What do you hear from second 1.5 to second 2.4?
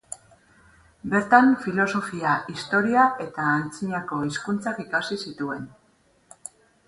filosofia,